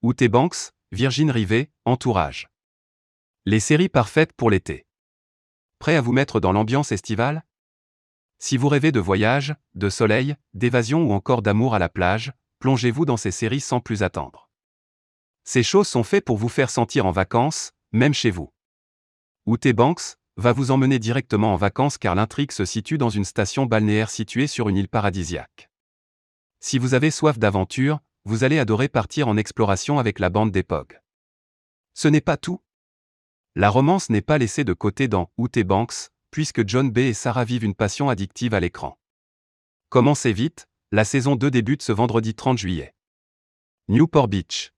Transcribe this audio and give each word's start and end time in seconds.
Outé 0.00 0.28
Banks, 0.28 0.70
Virgin 0.92 1.28
Rivet, 1.28 1.72
Entourage. 1.84 2.48
Les 3.46 3.58
séries 3.58 3.88
parfaites 3.88 4.32
pour 4.32 4.48
l'été. 4.48 4.86
Prêt 5.80 5.96
à 5.96 6.00
vous 6.00 6.12
mettre 6.12 6.38
dans 6.38 6.52
l'ambiance 6.52 6.92
estivale? 6.92 7.44
Si 8.38 8.56
vous 8.56 8.68
rêvez 8.68 8.92
de 8.92 9.00
voyage, 9.00 9.56
de 9.74 9.90
soleil, 9.90 10.36
d'évasion 10.54 11.02
ou 11.02 11.12
encore 11.12 11.42
d'amour 11.42 11.74
à 11.74 11.80
la 11.80 11.88
plage, 11.88 12.32
plongez-vous 12.60 13.06
dans 13.06 13.16
ces 13.16 13.32
séries 13.32 13.58
sans 13.58 13.80
plus 13.80 14.04
attendre. 14.04 14.48
Ces 15.42 15.64
choses 15.64 15.88
sont 15.88 16.04
faites 16.04 16.24
pour 16.24 16.36
vous 16.36 16.48
faire 16.48 16.70
sentir 16.70 17.04
en 17.04 17.10
vacances, 17.10 17.72
même 17.90 18.14
chez 18.14 18.30
vous. 18.30 18.52
Outé 19.46 19.72
Banks 19.72 20.14
va 20.36 20.52
vous 20.52 20.70
emmener 20.70 21.00
directement 21.00 21.54
en 21.54 21.56
vacances 21.56 21.98
car 21.98 22.14
l'intrigue 22.14 22.52
se 22.52 22.64
situe 22.64 22.98
dans 22.98 23.10
une 23.10 23.24
station 23.24 23.66
balnéaire 23.66 24.10
située 24.10 24.46
sur 24.46 24.68
une 24.68 24.76
île 24.76 24.88
paradisiaque. 24.88 25.70
Si 26.60 26.78
vous 26.78 26.94
avez 26.94 27.10
soif 27.10 27.40
d'aventure, 27.40 27.98
vous 28.28 28.44
allez 28.44 28.58
adorer 28.58 28.88
partir 28.88 29.26
en 29.26 29.38
exploration 29.38 29.98
avec 29.98 30.18
la 30.18 30.28
bande 30.28 30.52
d'époque. 30.52 31.00
Ce 31.94 32.08
n'est 32.08 32.20
pas 32.20 32.36
tout. 32.36 32.60
La 33.54 33.70
romance 33.70 34.10
n'est 34.10 34.20
pas 34.20 34.36
laissée 34.36 34.64
de 34.64 34.74
côté 34.74 35.08
dans 35.08 35.32
Outé 35.38 35.64
Banks, 35.64 36.10
puisque 36.30 36.68
John 36.68 36.90
B. 36.90 36.98
et 36.98 37.14
Sarah 37.14 37.46
vivent 37.46 37.64
une 37.64 37.74
passion 37.74 38.10
addictive 38.10 38.52
à 38.52 38.60
l'écran. 38.60 38.98
Commencez 39.88 40.34
vite, 40.34 40.68
la 40.92 41.06
saison 41.06 41.36
2 41.36 41.50
débute 41.50 41.80
ce 41.80 41.90
vendredi 41.90 42.34
30 42.34 42.58
juillet. 42.58 42.94
Newport 43.88 44.28
Beach. 44.28 44.74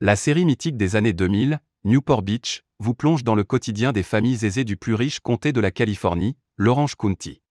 La 0.00 0.14
série 0.14 0.44
mythique 0.44 0.76
des 0.76 0.94
années 0.94 1.12
2000, 1.12 1.58
Newport 1.82 2.22
Beach, 2.22 2.62
vous 2.78 2.94
plonge 2.94 3.24
dans 3.24 3.34
le 3.34 3.42
quotidien 3.42 3.90
des 3.90 4.04
familles 4.04 4.44
aisées 4.44 4.64
du 4.64 4.76
plus 4.76 4.94
riche 4.94 5.18
comté 5.18 5.52
de 5.52 5.60
la 5.60 5.72
Californie, 5.72 6.36
l'Orange 6.56 6.94
County. 6.94 7.42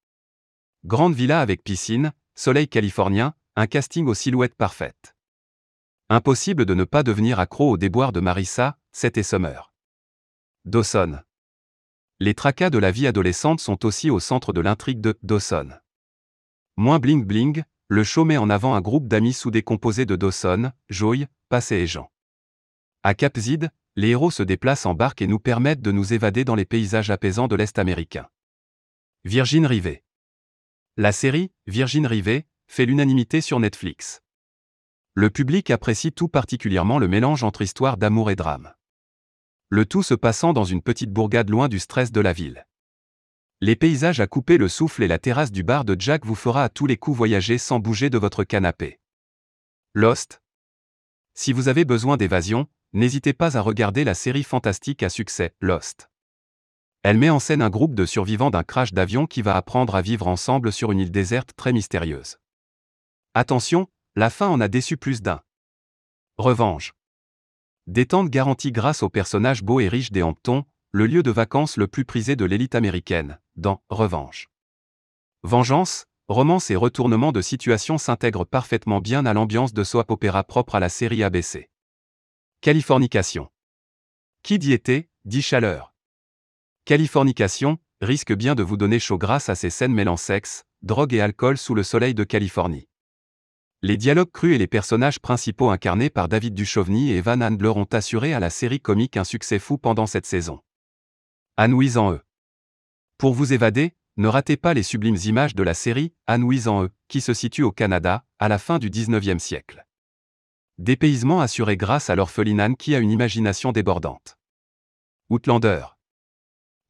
Grande 0.86 1.16
villa 1.16 1.42
avec 1.42 1.66
piscine, 1.66 2.14
soleil 2.34 2.70
californien, 2.70 3.34
un 3.56 3.68
casting 3.68 4.08
aux 4.08 4.14
silhouettes 4.14 4.56
parfaites. 4.56 5.16
Impossible 6.10 6.66
de 6.66 6.74
ne 6.74 6.86
pas 6.86 7.04
devenir 7.04 7.40
accro 7.40 7.72
au 7.72 7.78
déboire 7.78 8.14
de 8.14 8.22
Marissa, 8.22 8.78
Seth 8.94 9.18
et 9.18 9.24
Summer. 9.24 9.74
Dawson. 10.64 11.20
Les 12.20 12.34
tracas 12.34 12.70
de 12.70 12.78
la 12.78 12.92
vie 12.92 13.08
adolescente 13.08 13.60
sont 13.60 13.86
aussi 13.86 14.10
au 14.10 14.20
centre 14.20 14.54
de 14.54 14.62
l'intrigue 14.62 15.02
de 15.02 15.18
Dawson. 15.24 15.70
Moins 16.78 17.00
bling 17.00 17.26
bling, 17.26 17.64
le 17.90 18.04
show 18.06 18.24
met 18.24 18.38
en 18.38 18.50
avant 18.50 18.74
un 18.74 18.82
groupe 18.82 19.08
d'amis 19.08 19.34
soudés 19.34 19.64
composé 19.64 20.06
de 20.06 20.16
Dawson, 20.16 20.72
Joy, 20.90 21.28
Passé 21.50 21.76
et 21.76 21.88
Jean. 21.88 22.10
À 23.04 23.16
Cap 23.16 23.38
Zid, 23.38 23.70
les 23.98 24.10
héros 24.10 24.32
se 24.32 24.44
déplacent 24.44 24.86
en 24.86 24.94
barque 24.94 25.22
et 25.22 25.28
nous 25.28 25.40
permettent 25.40 25.82
de 25.82 25.92
nous 25.92 26.14
évader 26.14 26.46
dans 26.46 26.56
les 26.56 26.66
paysages 26.66 27.10
apaisants 27.10 27.50
de 27.50 27.56
l'Est 27.56 27.78
américain. 27.80 28.30
Virgin 29.26 29.66
Rivet. 29.66 30.04
La 30.96 31.12
série, 31.12 31.52
Virgin 31.68 32.08
Rivet, 32.08 32.48
fait 32.72 32.86
l'unanimité 32.86 33.42
sur 33.42 33.60
Netflix. 33.60 34.22
Le 35.14 35.30
public 35.30 35.70
apprécie 35.72 36.14
tout 36.14 36.30
particulièrement 36.30 37.00
le 37.00 37.10
mélange 37.10 37.44
entre 37.44 37.64
histoire 37.64 37.98
d'amour 37.98 38.32
et 38.32 38.38
drame. 38.38 38.74
Le 39.68 39.86
tout 39.86 40.04
se 40.04 40.14
passant 40.14 40.54
dans 40.54 40.64
une 40.64 40.82
petite 40.82 41.12
bourgade 41.12 41.50
loin 41.50 41.68
du 41.68 41.80
stress 41.80 42.14
de 42.14 42.22
la 42.22 42.32
ville. 42.32 42.66
Les 43.60 43.76
paysages 43.76 44.22
à 44.22 44.28
couper 44.28 44.58
le 44.58 44.70
souffle 44.70 45.04
et 45.04 45.10
la 45.10 45.20
terrasse 45.20 45.52
du 45.52 45.64
bar 45.64 45.84
de 45.84 45.98
Jack 46.00 46.26
vous 46.26 46.34
fera 46.34 46.64
à 46.64 46.70
tous 46.70 46.88
les 46.88 46.96
coups 46.96 47.18
voyager 47.18 47.58
sans 47.58 47.80
bouger 47.80 48.10
de 48.10 48.18
votre 48.18 48.46
canapé. 48.46 49.02
Lost? 49.94 50.42
Si 51.34 51.52
vous 51.52 51.68
avez 51.68 51.84
besoin 51.84 52.16
d'évasion, 52.16 52.68
n'hésitez 52.94 53.34
pas 53.34 53.58
à 53.58 53.62
regarder 53.62 54.06
la 54.06 54.14
série 54.14 54.44
fantastique 54.44 55.04
à 55.04 55.10
succès, 55.10 55.54
Lost. 55.60 56.10
Elle 57.04 57.18
met 57.18 57.30
en 57.30 57.40
scène 57.40 57.62
un 57.62 57.70
groupe 57.70 57.96
de 57.96 58.06
survivants 58.06 58.50
d'un 58.50 58.64
crash 58.64 58.94
d'avion 58.94 59.28
qui 59.28 59.42
va 59.42 59.58
apprendre 59.58 59.94
à 59.94 60.02
vivre 60.02 60.30
ensemble 60.30 60.72
sur 60.72 60.94
une 60.94 61.02
île 61.02 61.12
déserte 61.12 61.52
très 61.58 61.74
mystérieuse. 61.74 62.38
Attention, 63.34 63.88
la 64.18 64.30
fin 64.30 64.50
en 64.50 64.60
a 64.60 64.68
déçu 64.68 64.98
plus 64.98 65.22
d'un. 65.22 65.42
Revanche. 66.38 66.94
Détente 67.88 68.30
garantie 68.30 68.74
grâce 68.74 69.04
au 69.04 69.10
personnage 69.10 69.64
beau 69.64 69.80
et 69.80 69.88
riche 69.88 70.12
des 70.12 70.22
Hamptons, 70.22 70.66
le 70.92 71.08
lieu 71.08 71.24
de 71.24 71.32
vacances 71.32 71.78
le 71.78 71.88
plus 71.88 72.04
prisé 72.04 72.36
de 72.36 72.44
l'élite 72.44 72.76
américaine, 72.76 73.40
dans 73.56 73.82
Revanche. 73.90 74.50
Vengeance, 75.44 76.08
romance 76.28 76.72
et 76.72 76.76
retournement 76.76 77.32
de 77.32 77.42
situation 77.42 77.98
s'intègrent 77.98 78.44
parfaitement 78.44 79.00
bien 79.00 79.26
à 79.26 79.32
l'ambiance 79.32 79.72
de 79.72 79.86
soap 79.86 80.12
opéra 80.12 80.44
propre 80.44 80.76
à 80.76 80.82
la 80.82 80.90
série 80.90 81.24
ABC. 81.24 81.70
Californication. 82.60 83.50
Qui 84.44 84.60
dit 84.60 84.74
été, 84.74 85.10
dit 85.24 85.42
chaleur. 85.42 85.94
Californication 86.84 87.80
risque 88.02 88.34
bien 88.34 88.56
de 88.56 88.64
vous 88.64 88.76
donner 88.76 89.00
chaud 89.00 89.18
grâce 89.18 89.48
à 89.48 89.56
ces 89.56 89.70
scènes 89.70 89.94
mêlant 89.94 90.18
sexe, 90.18 90.66
drogue 90.82 91.14
et 91.14 91.22
alcool 91.22 91.58
sous 91.58 91.76
le 91.76 91.84
soleil 91.84 92.14
de 92.14 92.26
Californie. 92.26 92.90
Les 93.84 93.98
dialogues 93.98 94.32
crus 94.32 94.54
et 94.54 94.58
les 94.60 94.68
personnages 94.68 95.20
principaux 95.20 95.72
incarnés 95.72 96.12
par 96.12 96.28
David 96.28 96.54
Duchovny 96.54 97.12
et 97.12 97.18
Evan 97.18 97.42
Handler 97.42 97.70
ont 97.70 97.88
assuré 97.92 98.32
à 98.32 98.40
la 98.40 98.52
série 98.52 98.80
comique 98.80 99.18
un 99.18 99.24
succès 99.24 99.58
fou 99.58 99.80
pendant 99.80 100.06
cette 100.06 100.28
saison. 100.28 100.60
Anouise 101.58 101.98
en 101.98 102.12
eux. 102.12 102.22
Pour 103.18 103.34
vous 103.34 103.54
évader, 103.54 103.96
ne 104.18 104.28
ratez 104.28 104.56
pas 104.56 104.76
les 104.76 104.84
sublimes 104.84 105.18
images 105.26 105.56
de 105.56 105.64
la 105.64 105.74
série 105.74 106.14
Anouise 106.28 106.68
en 106.68 106.84
eux, 106.84 106.92
qui 107.08 107.22
se 107.22 107.34
situe 107.34 107.64
au 107.64 107.72
Canada, 107.72 108.24
à 108.38 108.50
la 108.50 108.60
fin 108.60 108.78
du 108.78 108.92
19e 108.92 109.40
siècle. 109.40 109.84
Dépaysement 110.78 111.42
assuré 111.42 111.76
grâce 111.76 112.12
à 112.12 112.16
l'orpheline 112.16 112.76
qui 112.78 112.94
a 112.94 113.00
une 113.00 113.12
imagination 113.12 113.72
débordante. 113.72 114.38
Outlander. 115.32 115.86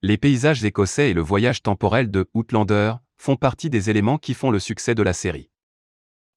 Les 0.01 0.18
paysages 0.18 0.66
écossais 0.66 1.12
et 1.12 1.13
le 1.13 1.22
voyage 1.22 1.63
temporel 1.63 2.12
de 2.12 2.30
Outlander 2.34 2.96
font 3.18 3.38
partie 3.38 3.69
des 3.69 3.90
éléments 3.90 4.18
qui 4.18 4.34
font 4.34 4.51
le 4.51 4.59
succès 4.59 4.94
de 4.94 5.03
la 5.03 5.13
série. 5.13 5.50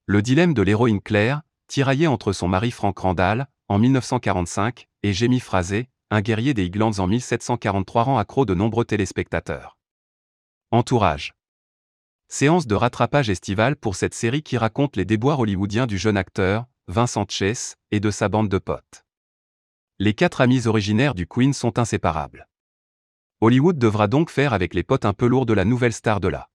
Le 0.07 0.21
dilemme 0.21 0.53
de 0.53 0.61
l'héroïne 0.61 1.01
Claire, 1.01 1.41
tiraillée 1.67 2.07
entre 2.07 2.35
son 2.35 2.47
mari 2.47 2.71
Frank 2.71 2.99
Randall, 2.99 3.49
en 3.69 3.79
1945, 3.79 4.87
et 5.03 5.15
Jamie 5.15 5.41
Frazé, 5.41 5.89
un 6.11 6.21
guerrier 6.21 6.53
des 6.53 6.67
Highlands 6.67 6.99
en 6.99 7.07
1743 7.07 8.03
rend 8.03 8.19
accro 8.19 8.45
de 8.45 8.53
nombreux 8.53 8.85
téléspectateurs. 8.85 9.79
Entourage. 10.71 11.33
Séance 12.29 12.67
de 12.67 12.75
rattrapage 12.75 13.31
estivale 13.31 13.77
pour 13.77 13.97
cette 13.97 14.13
série 14.13 14.43
qui 14.43 14.59
raconte 14.59 14.97
les 14.97 15.07
déboires 15.07 15.41
hollywoodiens 15.41 15.87
du 15.87 15.97
jeune 15.97 16.19
acteur, 16.19 16.67
Vincent 16.87 17.25
Chase, 17.27 17.77
et 17.91 18.01
de 18.01 18.11
sa 18.11 18.29
bande 18.29 18.51
de 18.51 18.59
potes. 18.59 19.07
Les 19.99 20.13
quatre 20.13 20.43
amis 20.43 20.67
originaires 20.67 21.15
du 21.15 21.27
Queen 21.27 21.55
sont 21.55 21.79
inséparables. 21.79 22.47
Hollywood 23.41 23.79
devra 23.79 24.07
donc 24.07 24.29
faire 24.29 24.53
avec 24.53 24.75
les 24.75 24.83
potes 24.83 25.07
un 25.07 25.15
peu 25.15 25.27
lourds 25.27 25.47
de 25.47 25.55
la 25.55 25.65
nouvelle 25.65 25.95
star 25.95 26.21
de 26.21 26.29
la. 26.29 26.51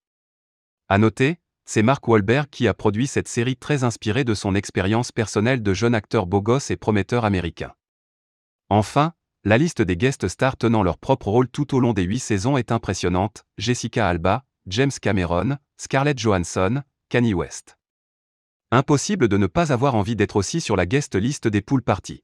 À 0.88 1.00
noter, 1.00 1.40
c'est 1.72 1.84
Mark 1.84 2.08
Wahlberg 2.08 2.48
qui 2.50 2.68
a 2.68 2.74
produit 2.74 3.06
cette 3.06 3.28
série 3.28 3.56
très 3.56 3.84
inspirée 3.84 4.24
de 4.24 4.34
son 4.34 4.56
expérience 4.56 5.12
personnelle 5.12 5.62
de 5.62 5.72
jeune 5.76 5.94
acteur 5.94 6.26
beau 6.26 6.42
gosse 6.42 6.72
et 6.72 6.78
prometteur 6.78 7.26
américain. 7.26 7.74
Enfin, 8.70 9.14
la 9.44 9.60
liste 9.60 9.84
des 9.84 9.96
guest 9.96 10.28
stars 10.30 10.58
tenant 10.58 10.82
leur 10.82 10.98
propre 10.98 11.28
rôle 11.28 11.48
tout 11.48 11.76
au 11.76 11.80
long 11.80 11.94
des 11.94 12.02
huit 12.02 12.18
saisons 12.18 12.58
est 12.58 12.72
impressionnante, 12.72 13.46
Jessica 13.60 14.10
Alba, 14.10 14.46
James 14.66 14.90
Cameron, 15.00 15.58
Scarlett 15.78 16.18
Johansson, 16.18 16.82
Kanye 17.08 17.36
West. 17.36 17.78
Impossible 18.72 19.28
de 19.28 19.38
ne 19.38 19.46
pas 19.46 19.72
avoir 19.72 19.94
envie 19.94 20.16
d'être 20.16 20.38
aussi 20.38 20.62
sur 20.62 20.76
la 20.76 20.88
guest 20.88 21.14
list 21.14 21.48
des 21.48 21.62
pool 21.62 21.84
parties. 21.84 22.24